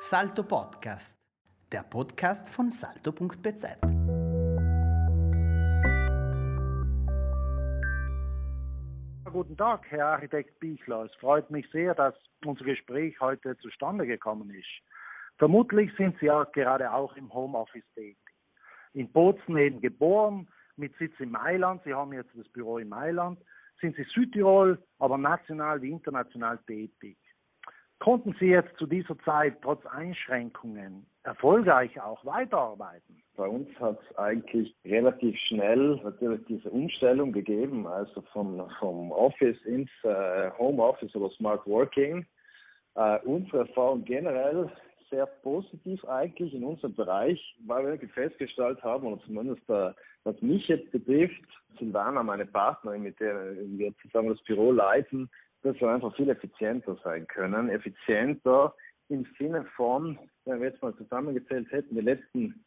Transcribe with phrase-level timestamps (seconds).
[0.00, 1.18] Salto Podcast,
[1.72, 3.66] der Podcast von salto.bz.
[9.24, 11.04] Guten Tag, Herr Architekt Bichler.
[11.06, 14.68] Es freut mich sehr, dass unser Gespräch heute zustande gekommen ist.
[15.36, 18.16] Vermutlich sind Sie ja gerade auch im Homeoffice tätig.
[18.94, 21.82] In Bozen eben geboren, mit Sitz in Mailand.
[21.84, 23.40] Sie haben jetzt das Büro in Mailand.
[23.80, 27.18] Sind Sie Südtirol, aber national wie international tätig.
[27.98, 33.22] Konnten Sie jetzt zu dieser Zeit trotz Einschränkungen erfolgreich auch weiterarbeiten?
[33.36, 39.60] Bei uns hat es eigentlich relativ schnell natürlich diese Umstellung gegeben, also vom, vom Office
[39.64, 42.24] ins äh, Home Office oder Smart Working.
[42.94, 44.70] Äh, unsere Erfahrung generell
[45.10, 49.92] sehr positiv eigentlich in unserem Bereich, weil wir festgestellt haben, oder zumindest äh,
[50.24, 51.42] was mich jetzt betrifft,
[51.78, 55.30] Silvana, meine Partnerin, mit der wir zusammen das Büro leiten,
[55.62, 57.68] dass wir einfach viel effizienter sein können.
[57.68, 58.74] Effizienter
[59.08, 62.64] im Sinne von, wenn wir jetzt mal zusammengezählt hätten, die letzten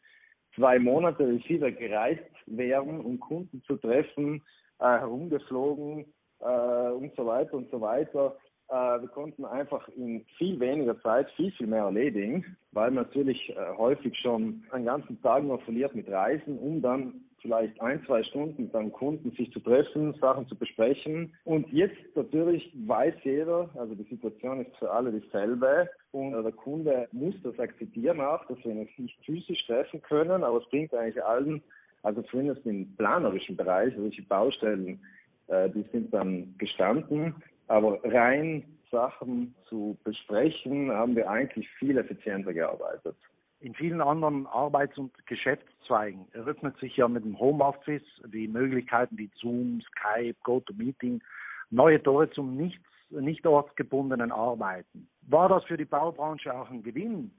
[0.56, 4.42] zwei Monate, wie viel wir gereist wären, um Kunden zu treffen,
[4.80, 6.06] äh, herumgeflogen
[6.40, 8.36] äh, und so weiter und so weiter.
[8.70, 13.50] Äh, wir konnten einfach in viel weniger Zeit viel, viel mehr erledigen, weil man natürlich
[13.50, 18.24] äh, häufig schon einen ganzen Tag nur verliert mit Reisen, um dann vielleicht ein, zwei
[18.24, 21.34] Stunden mit einem Kunden sich zu treffen, Sachen zu besprechen.
[21.44, 27.08] Und jetzt natürlich weiß jeder, also die Situation ist für alle dieselbe und der Kunde
[27.12, 31.24] muss das akzeptieren auch, dass wir uns nicht physisch treffen können, aber es bringt eigentlich
[31.24, 31.62] allen,
[32.04, 35.00] also zumindest im planerischen Bereich, die Baustellen,
[35.48, 37.36] äh, die sind dann gestanden,
[37.68, 43.16] aber rein Sachen zu besprechen, haben wir eigentlich viel effizienter gearbeitet.
[43.62, 49.30] In vielen anderen Arbeits- und Geschäftszweigen eröffnet sich ja mit dem Homeoffice die Möglichkeiten wie
[49.36, 51.22] Zoom, Skype, GoToMeeting,
[51.70, 55.08] neue Tore zum nichts, nicht ortsgebundenen Arbeiten.
[55.28, 57.32] War das für die Baubranche auch ein Gewinn?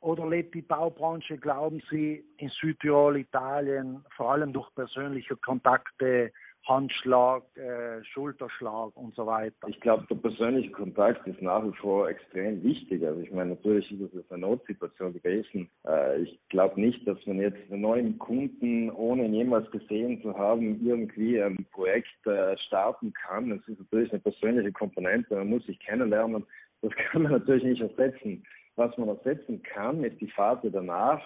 [0.00, 6.32] Oder lebt die Baubranche, glauben Sie, in Südtirol, Italien, vor allem durch persönliche Kontakte,
[6.68, 9.68] Handschlag, äh, Schulterschlag und so weiter.
[9.68, 13.04] Ich glaube, der persönliche Kontakt ist nach wie vor extrem wichtig.
[13.06, 15.70] Also ich meine, natürlich ist es eine Notsituation gewesen.
[15.86, 20.36] Äh, ich glaube nicht, dass man jetzt einen neuen Kunden, ohne ihn jemals gesehen zu
[20.36, 23.48] haben, irgendwie ein Projekt äh, starten kann.
[23.48, 25.36] Das ist natürlich eine persönliche Komponente.
[25.36, 26.44] Man muss sich kennenlernen.
[26.82, 28.44] Das kann man natürlich nicht ersetzen.
[28.78, 31.20] Was man ersetzen kann, ist die Phase danach,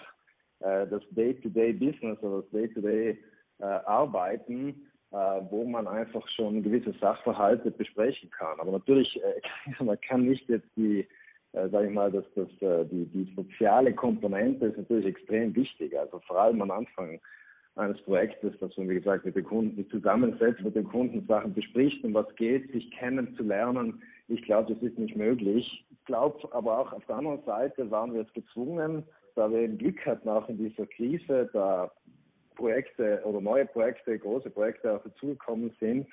[0.60, 4.68] äh, das Day-to-Day-Business oder das Day-to-Day-Arbeiten.
[4.68, 4.72] Äh,
[5.14, 8.58] äh, wo man einfach schon gewisse Sachverhalte besprechen kann.
[8.58, 9.20] Aber natürlich,
[9.78, 11.06] man kann nicht jetzt die,
[11.52, 12.48] sage ich mal, dass das,
[12.88, 15.98] die, die soziale Komponente ist natürlich extrem wichtig.
[15.98, 17.20] Also vor allem am Anfang
[17.76, 22.02] eines Projektes, dass man, wie gesagt, mit den Kunden zusammensetzt, mit den Kunden Sachen bespricht,
[22.04, 24.02] um was geht, sich kennenzulernen.
[24.28, 25.84] Ich glaube, das ist nicht möglich.
[26.02, 29.04] Ich glaube aber auch auf der anderen Seite waren wir jetzt gezwungen,
[29.36, 31.92] da wir eben Glück hatten auch in dieser Krise, da
[32.56, 36.08] Projekte oder neue Projekte, große Projekte auch dazugekommen sind,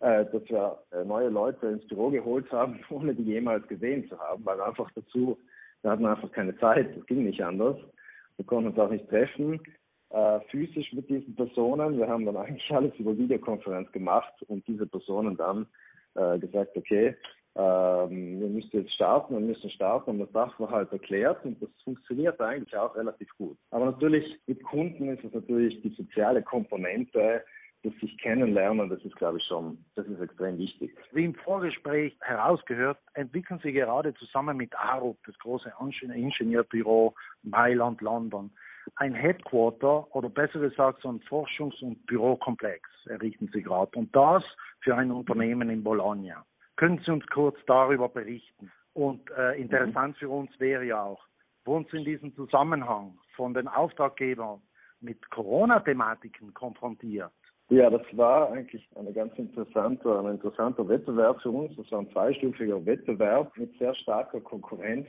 [0.00, 4.20] äh, dass wir äh, neue Leute ins Büro geholt haben, ohne die jemals gesehen zu
[4.20, 5.38] haben, weil einfach dazu,
[5.82, 7.78] da hatten wir einfach keine Zeit, das ging nicht anders.
[8.36, 9.62] Wir konnten uns auch nicht treffen,
[10.10, 11.96] äh, physisch mit diesen Personen.
[11.96, 15.66] Wir haben dann eigentlich alles über Videokonferenz gemacht und diese Personen dann
[16.16, 17.16] äh, gesagt, okay,
[17.54, 22.40] ähm, wir müssen jetzt starten und müssen starten und das Sachverhalt erklärt und das funktioniert
[22.40, 23.58] eigentlich auch relativ gut.
[23.70, 27.44] Aber natürlich mit Kunden ist es natürlich die soziale Komponente,
[27.82, 30.94] das sich kennenlernen, das ist, glaube ich, schon, das ist extrem wichtig.
[31.12, 35.72] Wie im Vorgespräch herausgehört, entwickeln Sie gerade zusammen mit ARUP, das große
[36.14, 38.52] Ingenieurbüro Mailand, London,
[38.96, 44.42] ein Headquarter oder besser gesagt so ein Forschungs- und Bürokomplex errichten Sie gerade und das
[44.80, 46.44] für ein Unternehmen in Bologna.
[46.76, 48.70] Können Sie uns kurz darüber berichten?
[48.94, 51.24] Und äh, interessant für uns wäre ja auch,
[51.64, 54.60] wurden Sie in diesem Zusammenhang von den Auftraggebern
[55.00, 57.32] mit Corona-Thematiken konfrontiert?
[57.68, 61.74] Ja, das war eigentlich eine ganz interessante, ein interessanter Wettbewerb für uns.
[61.76, 65.06] Das war ein zweistufiger Wettbewerb mit sehr starker Konkurrenz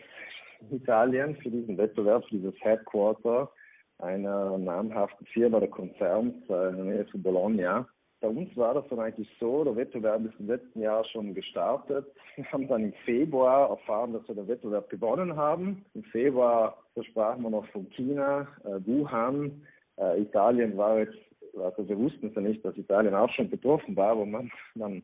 [0.62, 3.51] in Italien für diesen Wettbewerb, für dieses Headquarter
[4.00, 7.88] einer namhaften Firma der Konzerns äh, in der Nähe von Bologna.
[8.24, 12.08] Bei uns war das dann eigentlich so, der Wettbewerb ist im letzten Jahr schon gestartet.
[12.38, 15.84] Wir haben dann im Februar erfahren, dass wir den Wettbewerb gewonnen haben.
[15.94, 19.62] Im Februar sprachen wir noch von China, äh, Wuhan.
[19.98, 21.18] Äh, Italien war jetzt,
[21.54, 25.04] also wir wussten es ja nicht, dass Italien auch schon betroffen war, aber man, man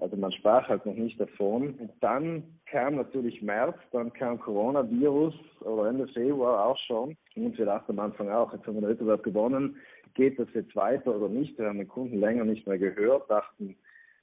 [0.00, 1.74] also man sprach halt noch nicht davon.
[1.74, 7.16] Und dann kam natürlich März, dann kam Coronavirus oder Ende Februar auch schon.
[7.36, 9.76] Und wir dachten am Anfang auch, jetzt haben wir den Wettbewerb gewonnen,
[10.18, 11.56] geht das jetzt weiter oder nicht?
[11.56, 13.76] Wir haben den Kunden länger nicht mehr gehört, dachten,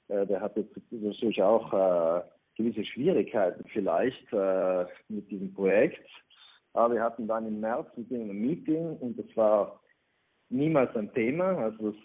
[0.08, 2.22] äh, der hat jetzt natürlich auch äh,
[2.54, 6.06] gewisse Schwierigkeiten vielleicht äh, mit diesem Projekt.
[6.74, 9.80] Aber wir hatten dann im März mit ihnen ein Meeting und das war
[10.50, 12.00] niemals ein Thema, also das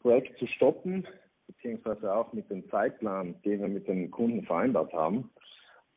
[0.00, 1.06] Projekt zu stoppen,
[1.46, 5.30] beziehungsweise auch mit dem Zeitplan, den wir mit den Kunden vereinbart haben.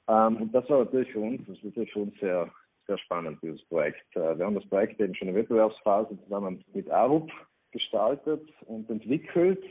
[0.09, 2.51] Ähm, und das war natürlich für uns, das war natürlich sehr,
[2.87, 4.15] sehr spannend, dieses Projekt.
[4.15, 7.29] Äh, wir haben das Projekt eben schon in der Wettbewerbsphase zusammen mit Arup
[7.71, 9.63] gestaltet und entwickelt.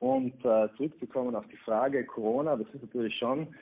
[0.00, 3.54] Und äh, zurückzukommen auf die Frage Corona, das ist natürlich schon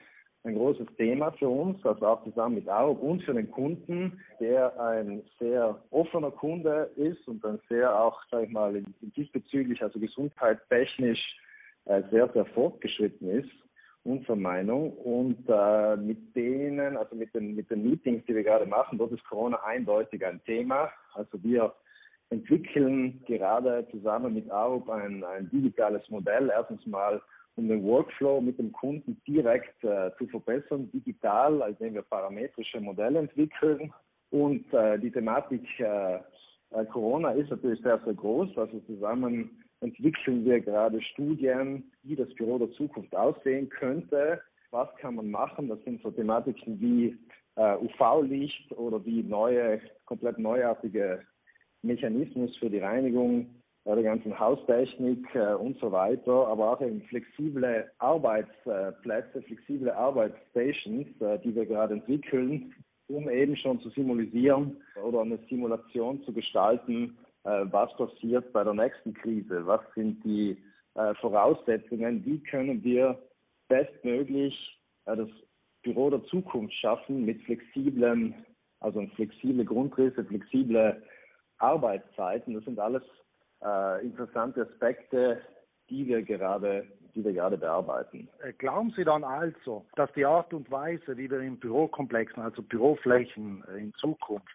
[0.44, 4.78] ein großes Thema für uns, also auch zusammen mit Arup und für den Kunden, der
[4.80, 11.20] ein sehr offener Kunde ist und ein sehr auch, sage ich mal, diesbezüglich, also gesundheitstechnisch
[11.84, 13.52] äh, sehr, sehr fortgeschritten ist,
[14.04, 14.92] unserer Meinung.
[14.92, 19.12] Und äh, mit denen, also mit den, mit den Meetings, die wir gerade machen, dort
[19.12, 20.90] ist Corona eindeutig ein Thema.
[21.14, 21.72] Also wir
[22.30, 26.50] entwickeln gerade zusammen mit Arup ein, ein digitales Modell.
[26.50, 27.20] Erstens mal,
[27.56, 33.18] um den Workflow mit dem Kunden direkt äh, zu verbessern, digital, indem wir parametrische Modelle
[33.18, 33.92] entwickeln.
[34.30, 36.16] Und äh, die Thematik äh,
[36.70, 38.56] äh, Corona ist natürlich sehr, sehr groß.
[38.56, 44.40] Also zusammen entwickeln wir gerade Studien, wie das Büro der Zukunft aussehen könnte.
[44.70, 45.68] Was kann man machen?
[45.68, 47.18] Das sind so Thematiken wie
[47.56, 51.20] äh, UV-Licht oder wie neue, komplett neuartige
[51.82, 53.46] Mechanismus für die Reinigung
[53.84, 61.38] der ganzen Haustechnik äh, und so weiter, aber auch eben flexible Arbeitsplätze, flexible Arbeitsstations, äh,
[61.40, 62.72] die wir gerade entwickeln,
[63.08, 68.74] um eben schon zu simulieren oder eine Simulation zu gestalten, äh, was passiert bei der
[68.74, 70.62] nächsten Krise, was sind die
[70.94, 73.18] äh, Voraussetzungen, wie können wir
[73.68, 74.54] bestmöglich
[75.06, 75.28] äh, das
[75.82, 78.34] Büro der Zukunft schaffen mit flexiblen,
[78.80, 81.02] also flexible Grundrisse, flexible
[81.58, 82.54] Arbeitszeiten.
[82.54, 83.02] Das sind alles
[83.64, 85.40] äh, interessante Aspekte,
[85.88, 88.28] die wir gerade die wir gerade bearbeiten.
[88.42, 92.62] Äh, glauben Sie dann also, dass die Art und Weise, wie wir in Bürokomplexen, also
[92.62, 94.46] Büroflächen äh, in Zukunft,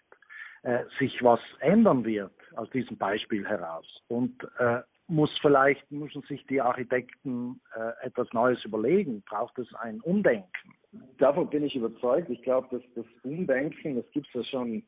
[0.67, 3.85] äh, sich was ändern wird aus diesem Beispiel heraus?
[4.09, 9.23] Und äh, muss vielleicht, müssen sich die Architekten äh, etwas Neues überlegen?
[9.29, 10.73] Braucht es ein Umdenken?
[11.19, 12.29] Davon bin ich überzeugt.
[12.29, 14.83] Ich glaube, dass das Umdenken, das gibt es ja schon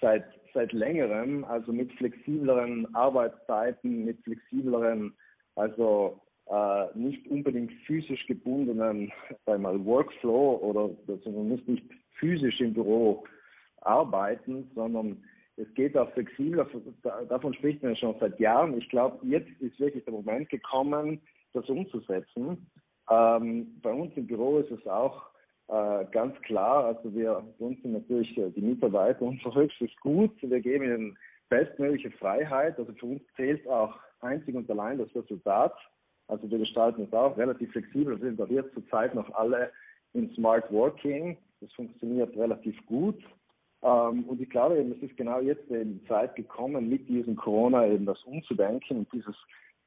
[0.00, 5.14] seit, seit längerem, also mit flexibleren Arbeitszeiten, mit flexibleren,
[5.56, 9.12] also äh, nicht unbedingt physisch gebundenen
[9.44, 11.84] sag mal, Workflow oder also man muss nicht
[12.18, 13.24] physisch im Büro
[13.86, 15.22] arbeiten, sondern
[15.56, 16.66] es geht auch flexibler.
[17.28, 18.76] Davon spricht man ja schon seit Jahren.
[18.76, 21.20] Ich glaube, jetzt ist wirklich der Moment gekommen,
[21.54, 22.70] das umzusetzen.
[23.10, 25.22] Ähm, bei uns im Büro ist es auch
[25.68, 30.32] äh, ganz klar, also wir, uns sind natürlich die Mitarbeiter unser höchstes Gut.
[30.42, 31.18] Wir geben ihnen
[31.48, 32.78] bestmögliche Freiheit.
[32.78, 35.74] Also für uns zählt auch einzig und allein das Resultat.
[36.28, 38.20] Also wir gestalten es auch relativ flexibel.
[38.20, 39.70] Wir sind auch jetzt zurzeit noch alle
[40.12, 41.36] in Smart Working.
[41.60, 43.22] Das funktioniert relativ gut.
[43.82, 47.86] Ähm, und ich glaube eben, es ist genau jetzt die Zeit gekommen, mit diesem Corona
[47.86, 49.36] eben das umzudenken und dieses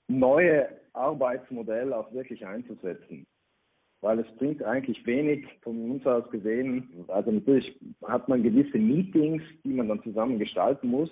[0.07, 3.25] neue Arbeitsmodell auch wirklich einzusetzen.
[4.01, 7.05] Weil es bringt eigentlich wenig von uns aus gesehen.
[7.09, 11.11] Also natürlich hat man gewisse Meetings, die man dann zusammen gestalten muss.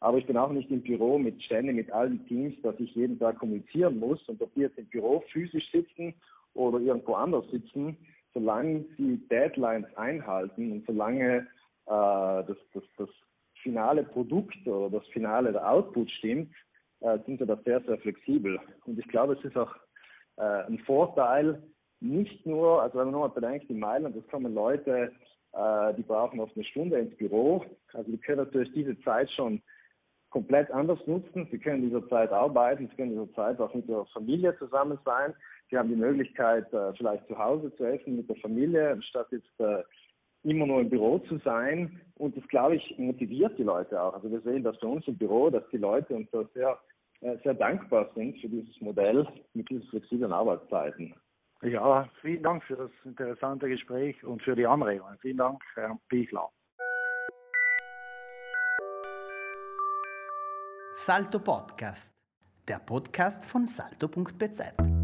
[0.00, 3.18] Aber ich bin auch nicht im Büro mit ständig mit allen Teams, dass ich jeden
[3.18, 4.20] Tag kommunizieren muss.
[4.28, 6.12] Und ob die jetzt im Büro physisch sitzen
[6.54, 7.96] oder irgendwo anders sitzen,
[8.34, 11.46] solange sie Deadlines einhalten und solange
[11.86, 13.08] das, das, das
[13.62, 16.54] finale Produkt oder das finale der Output stimmt,
[17.00, 18.58] äh, sind wir da sehr, sehr flexibel.
[18.84, 19.74] Und ich glaube, es ist auch
[20.36, 21.62] äh, ein Vorteil,
[22.00, 25.12] nicht nur, also wenn man nur mal bedenkt, in Mailand, es kommen Leute,
[25.52, 27.64] äh, die brauchen oft eine Stunde ins Büro.
[27.92, 29.62] Also die können natürlich diese Zeit schon
[30.30, 31.48] komplett anders nutzen.
[31.50, 34.56] Sie können in dieser Zeit arbeiten, sie können in dieser Zeit auch mit der Familie
[34.58, 35.34] zusammen sein.
[35.70, 39.60] Sie haben die Möglichkeit, äh, vielleicht zu Hause zu essen mit der Familie, anstatt jetzt
[39.60, 39.82] äh,
[40.44, 42.00] immer nur im Büro zu sein.
[42.16, 44.14] Und das, glaube ich, motiviert die Leute auch.
[44.14, 46.78] Also wir sehen das für uns im Büro, dass die Leute uns da sehr,
[47.20, 51.14] äh, sehr dankbar sind für dieses Modell mit diesen flexiblen Arbeitszeiten.
[51.62, 55.16] Ja, vielen Dank für das interessante Gespräch und für die Anregungen.
[55.20, 56.50] Vielen Dank, Herr Bichler.
[60.92, 62.14] Salto Podcast,
[62.68, 65.03] der Podcast von salto.bz.